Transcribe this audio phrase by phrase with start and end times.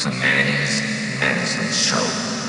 [0.00, 0.80] to Manny'z
[1.20, 2.39] Medicine Show.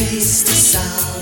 [0.00, 1.13] As the chased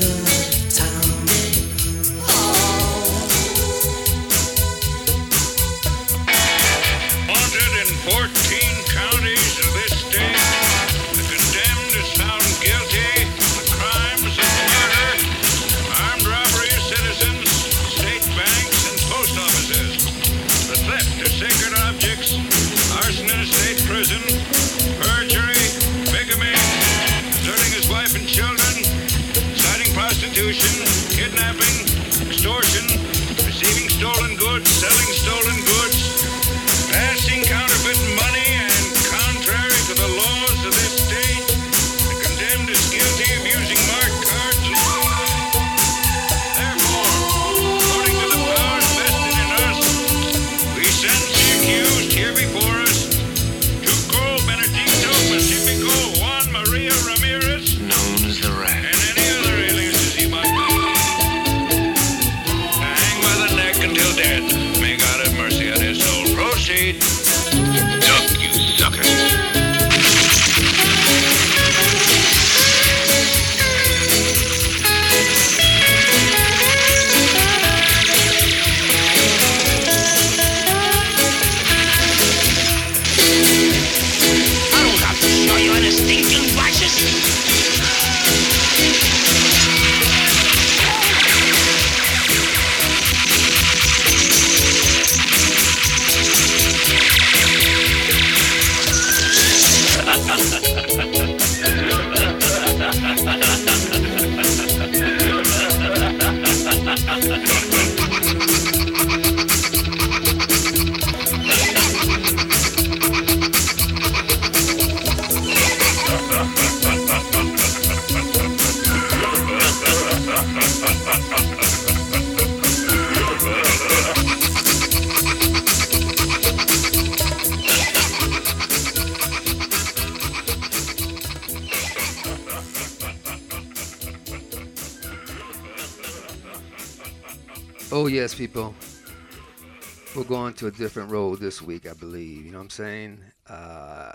[140.33, 142.47] going to a different road this week, I believe.
[142.47, 143.19] You know what I'm saying?
[143.47, 144.13] Uh,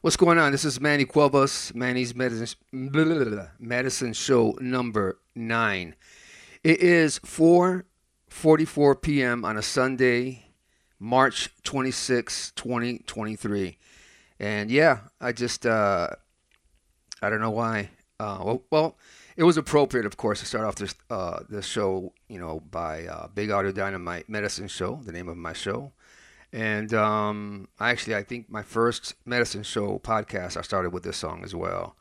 [0.00, 0.50] what's going on?
[0.50, 5.94] This is Manny Cuevas, Manny'z Medicine, blah, blah, blah, Medicine Show number nine.
[6.64, 9.44] It is 4.44 p.m.
[9.44, 10.46] on a Sunday,
[10.98, 13.78] March 26, 2023.
[14.40, 16.08] And yeah, I just, uh,
[17.22, 17.90] I don't know why.
[18.18, 18.96] Uh, well, well,
[19.36, 23.06] it was appropriate, of course, to start off this uh, this show, you know, by
[23.06, 25.92] uh, Big Audio Dynamite Medicine Show, the name of my show.
[26.52, 31.44] And um, actually, I think my first medicine show podcast, I started with this song
[31.44, 31.94] as well.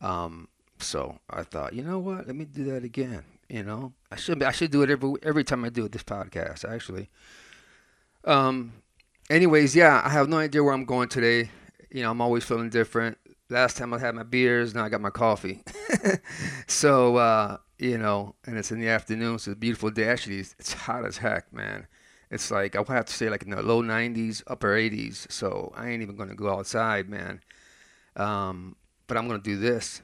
[0.00, 0.48] Um,
[0.80, 2.26] so I thought, you know what?
[2.26, 3.22] Let me do that again.
[3.48, 6.68] You know, I should I should do it every every time I do this podcast.
[6.68, 7.08] Actually.
[8.24, 8.72] Um.
[9.30, 11.50] Anyways, yeah, I have no idea where I'm going today.
[11.92, 13.18] You know, I'm always feeling different
[13.50, 15.62] last time I had my beers, now I got my coffee.
[16.66, 20.06] so, uh, you know, and it's in the afternoon, so it's a beautiful day.
[20.08, 21.86] Actually, it's, hot as heck, man.
[22.30, 25.30] It's like, I would have to say, like in the low 90s, upper 80s.
[25.32, 27.40] So I ain't even to go outside, man.
[28.16, 30.02] Um, but I'm to do this.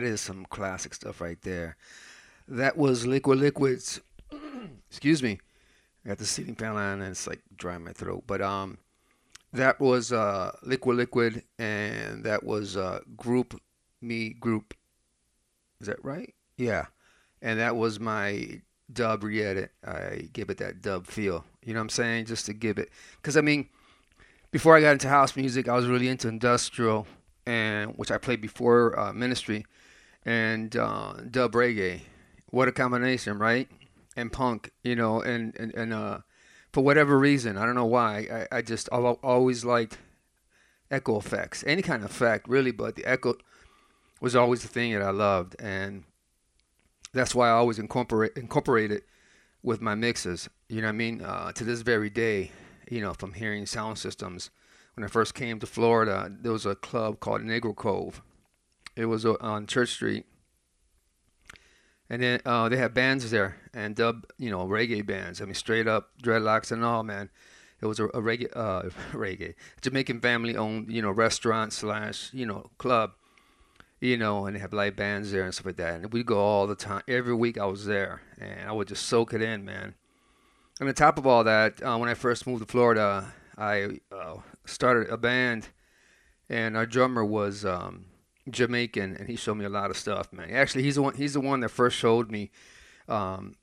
[0.00, 1.76] That is some classic stuff right there.
[2.48, 4.00] That was Liquid Liquids.
[4.90, 5.38] Excuse me.
[6.04, 8.24] I got the ceiling fan on and it's like drying my throat.
[8.26, 8.78] But um,
[9.52, 13.60] that was uh, Liquid Liquid, and that was uh, Group
[14.00, 14.74] Me Group.
[15.80, 16.34] Is that right?
[16.56, 16.86] Yeah.
[17.42, 19.70] And that was my dub re-edit.
[19.86, 21.44] I give it that dub feel.
[21.62, 22.24] You know what I'm saying?
[22.24, 23.68] Just to give it, because I mean,
[24.50, 27.06] before I got into house music, I was really into industrial,
[27.46, 29.64] and which I played before uh, Ministry,
[30.24, 32.02] and uh, dub reggae.
[32.46, 33.68] What a combination, right?
[34.16, 36.18] And punk, you know, and and and uh,
[36.72, 39.98] for whatever reason, I don't know why, I, I just al- always liked
[40.90, 43.34] echo effects, any kind of effect, really, but the echo
[44.20, 46.04] was always the thing that I loved, and
[47.12, 49.04] that's why I always incorporate incorporate it
[49.62, 50.48] with my mixes.
[50.68, 51.22] You know what I mean?
[51.22, 52.50] Uh, to this very day,
[52.90, 54.50] you know, from hearing sound systems.
[54.94, 58.22] When I first came to Florida, there was a club called Negro Cove.
[59.00, 60.26] It was uh, on Church Street,
[62.10, 65.40] and then uh, they had bands there and dub, you know, reggae bands.
[65.40, 67.30] I mean, straight up dreadlocks and all, man.
[67.80, 68.82] It was a, a reggae, uh,
[69.12, 73.12] reggae, Jamaican family-owned, you know, restaurant slash, you know, club
[74.00, 76.00] you know, and they have live bands there and stuff like that.
[76.00, 77.02] And we go all the time.
[77.06, 79.94] Every week I was there, and I would just soak it in, man.
[80.80, 84.36] And on top of all that, uh, when I first moved to Florida, I uh,
[84.64, 85.68] started a band,
[86.48, 88.06] and our drummer was um,
[88.52, 90.50] Jamaican, and he showed me a lot of stuff, man.
[90.50, 91.14] Actually, he's the one.
[91.14, 92.50] He's the one that first showed me
[93.08, 93.54] um,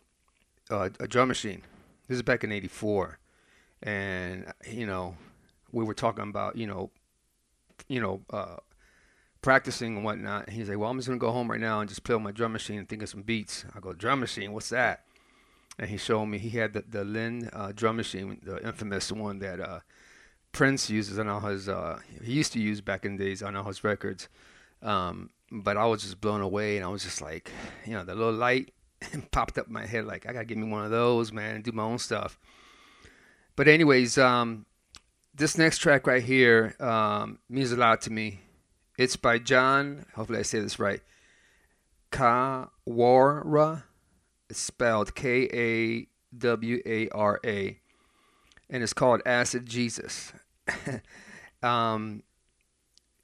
[0.70, 1.62] uh, a drum machine.
[2.08, 3.20] This is back in '84,
[3.84, 5.16] and you know,
[5.72, 6.92] we were talking about you know,
[7.88, 8.22] you know.
[8.30, 8.58] Uh,
[9.42, 10.48] practicing and whatnot.
[10.48, 12.24] And he's like, "Well, I'm just gonna go home right now and just play on
[12.24, 14.52] my drum machine and think of some beats." I go, "Drum machine?
[14.52, 15.06] What's that?"
[15.80, 19.40] And he showed me he had the the Linn uh, drum machine, the infamous one
[19.40, 19.80] that uh,
[20.52, 21.70] Prince uses on all his.
[21.70, 24.28] Uh, he used to use back in the days on all his records.
[24.82, 27.52] Um, but I was just blown away, and I was just like,
[27.86, 28.74] you know, the little light
[29.32, 31.64] popped up in my head, like I gotta get me one of those, man, and
[31.64, 32.38] do my own stuff.
[33.56, 34.66] But anyways, um,
[35.34, 38.42] this next track right here um, means a lot to me.
[38.98, 41.02] It's by John, hopefully I say this right,
[42.12, 43.84] Kawara.
[44.50, 47.80] It's spelled K A W A R A.
[48.70, 50.34] And it's called Acid Jesus.
[51.64, 52.24] um,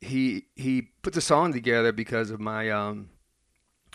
[0.03, 3.09] he he put the song together because of my um,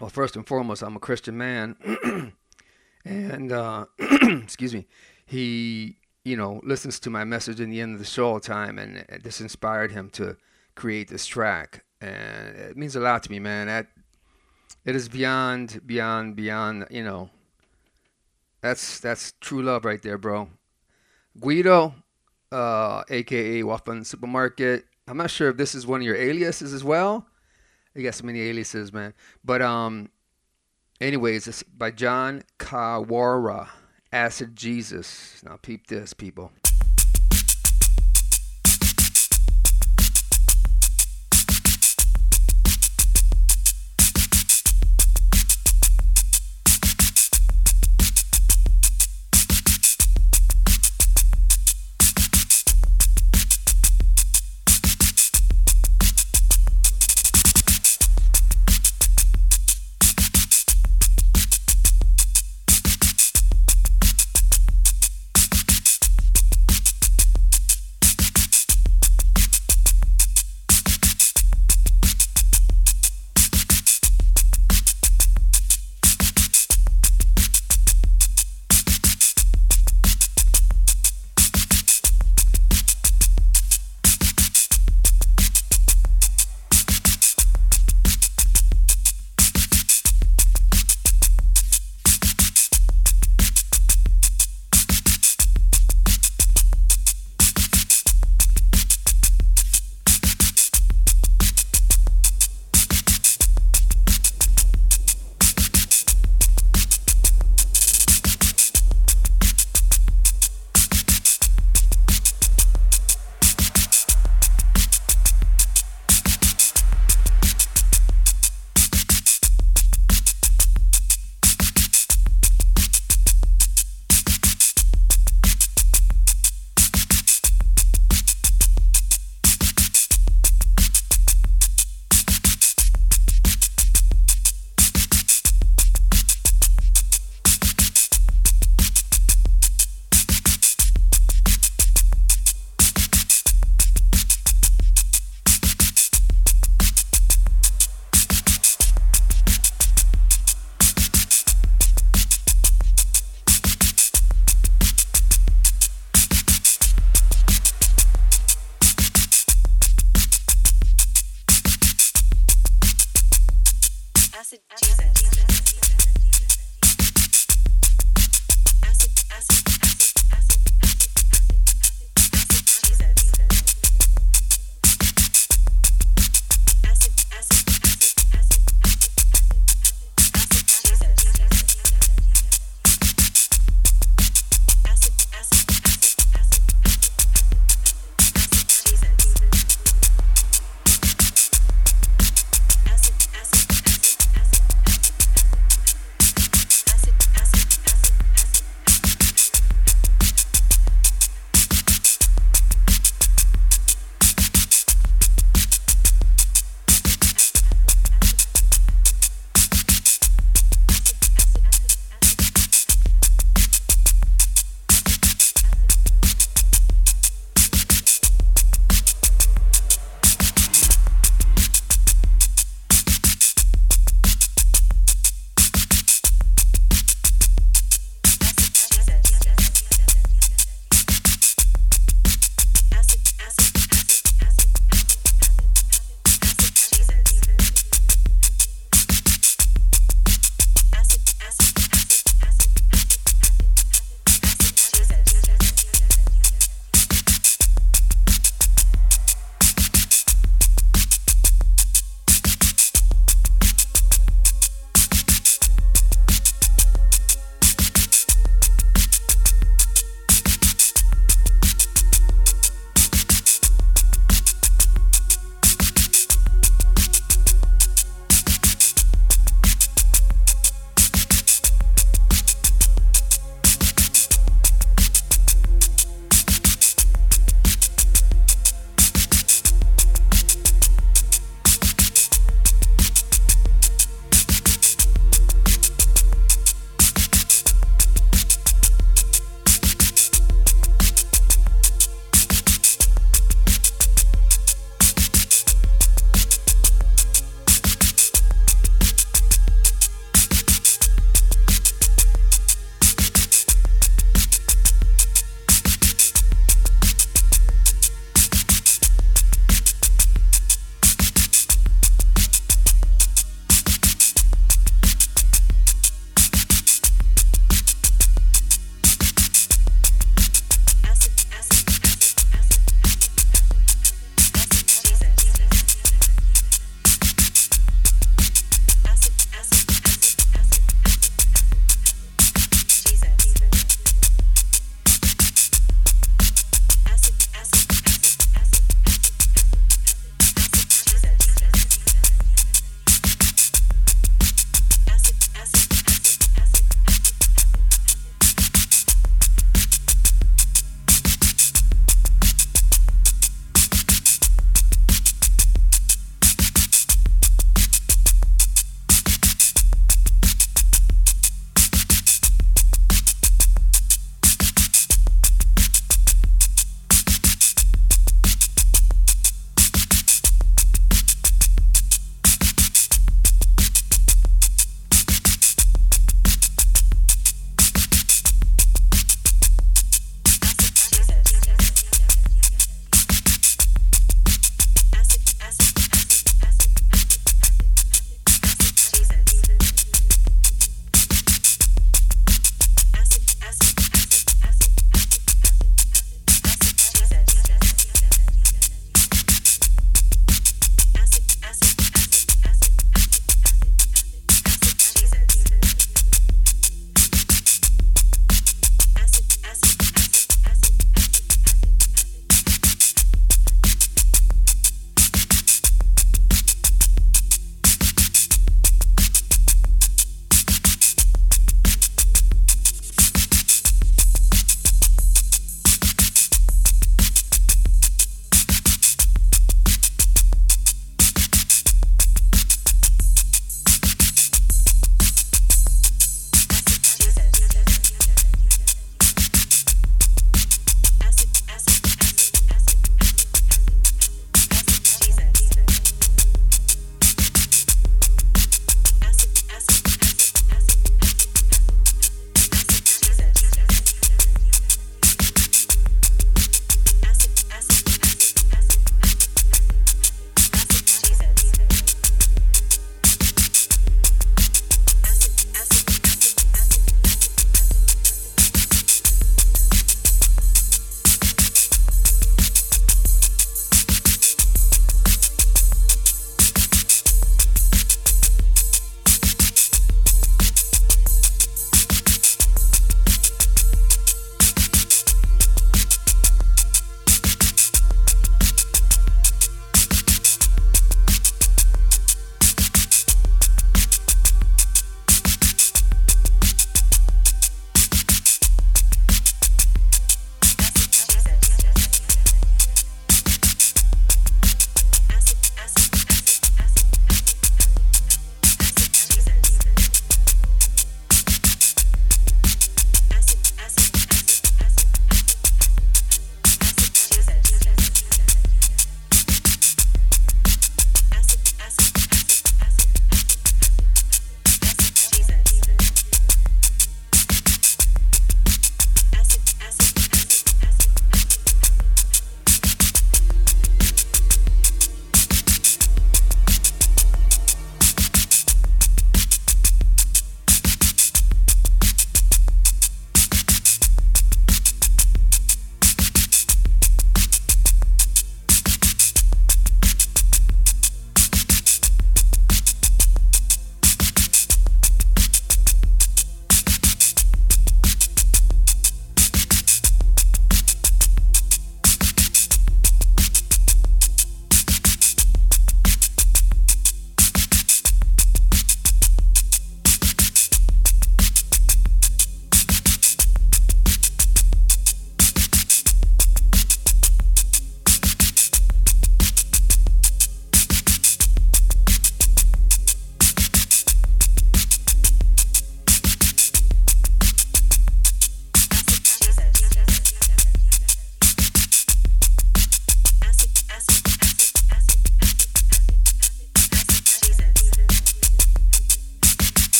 [0.00, 1.76] well first and foremost I'm a Christian man
[3.04, 4.86] and uh, excuse me
[5.24, 8.78] he you know listens to my message in the end of the show all time
[8.78, 10.36] and this inspired him to
[10.76, 13.66] create this track, and it means a lot to me, man.
[13.66, 13.88] That
[14.84, 16.86] it is beyond, beyond, beyond.
[16.90, 17.30] You know,
[18.60, 20.48] that's that's true love right there, bro.
[21.40, 21.94] Guido,
[22.52, 24.84] uh, aka Waffen Supermarket.
[25.08, 27.26] I'm not sure if this is one of your aliases as well.
[27.94, 29.14] You got so many aliases, man.
[29.44, 30.10] But um,
[31.00, 33.68] anyways, it's by John Kawara,
[34.12, 35.42] Acid Jesus.
[35.44, 36.52] Now peep this, people.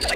[0.00, 0.14] Ah,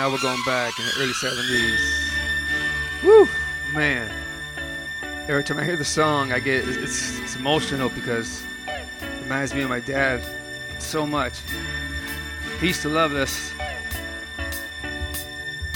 [0.00, 2.10] Now we're going back in the early 70s.
[3.04, 3.28] Woo,
[3.74, 4.10] man.
[5.28, 9.60] Every time I hear the song, I get it's, it's emotional because it reminds me
[9.60, 10.22] of my dad
[10.78, 11.40] so much.
[12.60, 13.52] He used to love this.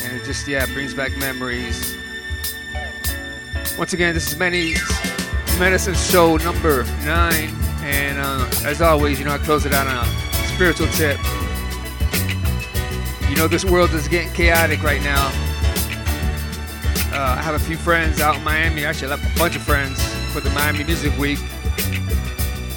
[0.03, 1.95] And it just, yeah, brings back memories.
[3.77, 4.81] Once again, this is Manny'z
[5.59, 7.51] Medicine Show number nine.
[7.83, 11.21] And uh, as always, you know, I close it out on a spiritual tip.
[13.35, 15.27] You know, this world is getting chaotic right now.
[17.13, 18.85] Uh, I have a few friends out in Miami.
[18.85, 20.01] Actually, I have a bunch of friends
[20.33, 21.41] for the Miami Music Week.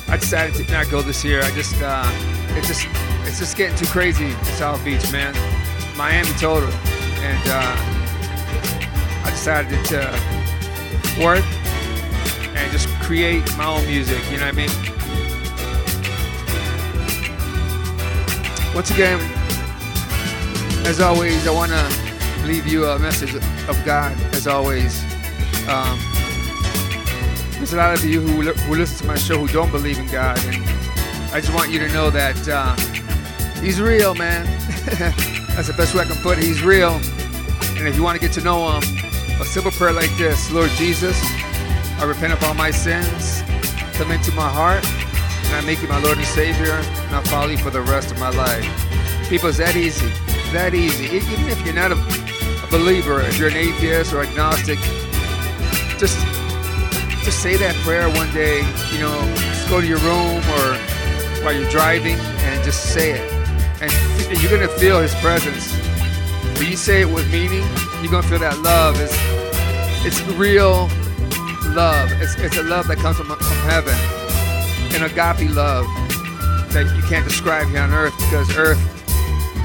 [0.07, 1.43] I decided to not go this year.
[1.43, 2.09] I just, uh,
[2.57, 2.87] it's just,
[3.27, 5.35] it's just getting too crazy in South Beach, man.
[5.95, 6.71] Miami total,
[7.21, 7.75] and uh,
[9.25, 10.09] I decided to
[11.23, 11.45] work
[12.57, 14.23] and just create my own music.
[14.31, 14.71] You know what I mean?
[18.73, 19.36] Once again,
[20.87, 24.17] as always, I want to leave you a message of God.
[24.33, 25.03] As always,
[25.67, 25.99] um,
[27.55, 30.07] there's a lot of you who, who listen to my show who don't believe in
[30.07, 30.55] God, and
[31.33, 32.73] I just want you to know that uh,
[33.59, 34.45] He's real, man.
[35.55, 36.45] That's the best way I can put it.
[36.45, 36.93] He's real,
[37.75, 38.83] and if you want to get to know Him,
[39.41, 41.21] a simple prayer like this: Lord Jesus,
[41.99, 43.41] I repent of all my sins.
[43.97, 47.49] Come into my heart, and I make you my Lord and Savior, and I'll follow
[47.49, 48.65] you for the rest of my life.
[49.27, 50.09] People, it's that easy
[50.53, 51.05] that easy.
[51.05, 54.79] Even if you're not a, a believer, if you're an atheist or agnostic,
[55.97, 56.17] just
[57.23, 58.59] just say that prayer one day.
[58.91, 60.77] You know, just go to your room or
[61.43, 63.31] while you're driving and just say it,
[63.81, 63.91] and
[64.41, 65.73] you're gonna feel His presence.
[66.57, 67.65] When you say it with meaning,
[68.01, 68.95] you're gonna feel that love.
[68.99, 69.15] It's
[70.05, 70.89] it's real
[71.75, 72.11] love.
[72.21, 73.95] It's it's a love that comes from from heaven,
[74.95, 75.85] an agape love
[76.73, 78.96] that you can't describe here on earth because earth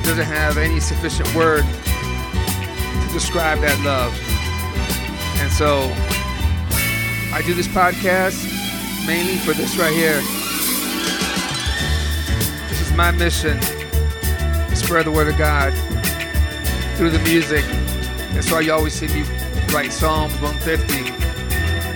[0.02, 4.12] doesn't have any sufficient word to describe that love.
[5.40, 5.90] And so
[7.34, 8.44] I do this podcast
[9.06, 10.20] mainly for this right here.
[12.68, 13.60] This is my mission.
[14.74, 15.72] Spread the word of God
[16.96, 17.64] through the music.
[18.34, 19.22] That's why you always see me
[19.72, 21.10] write Psalms 150.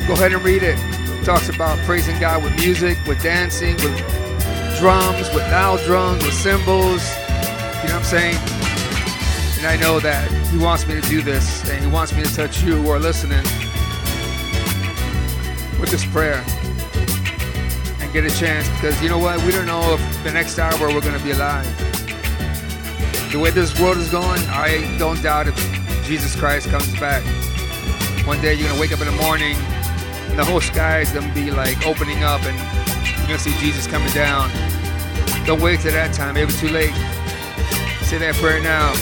[0.06, 0.78] Go ahead and read it.
[0.78, 3.96] It talks about praising God with music, with dancing, with
[4.78, 7.02] drums, with loud drums, with cymbals.
[7.86, 8.36] You know what I'm saying?
[9.58, 12.34] And I know that He wants me to do this, and He wants me to
[12.34, 13.44] touch you who are listening
[15.78, 16.42] with this prayer
[18.00, 19.40] and get a chance because you know what?
[19.44, 21.64] We don't know if the next hour we're going to be alive.
[23.30, 25.54] The way this world is going, I don't doubt if
[26.02, 27.22] Jesus Christ comes back.
[28.26, 31.12] One day you're going to wake up in the morning and the whole sky is
[31.12, 32.58] going to be like opening up and
[33.16, 34.50] you're going to see Jesus coming down.
[35.46, 37.15] Don't wait till that time, maybe too late.
[38.06, 38.92] Say that prayer now.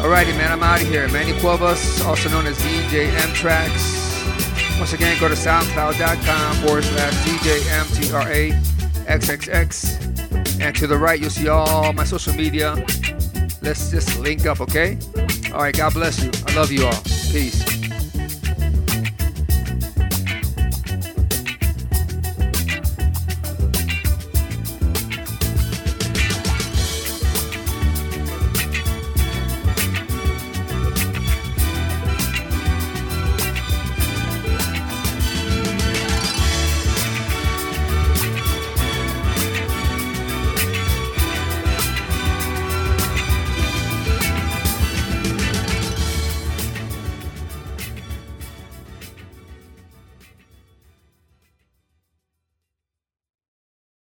[0.00, 1.06] Alrighty, man, I'm out of here.
[1.08, 4.78] Manny Cuevas, also known as DJ M-Traxxx.
[4.78, 8.52] Once again, go to soundcloud.com forward slash DJ MTRA
[10.58, 12.76] And to the right, you'll see all my social media.
[13.60, 14.96] Let's just link up, okay?
[15.52, 16.30] All right, God bless you.
[16.46, 17.02] I love you all.
[17.30, 17.73] Peace.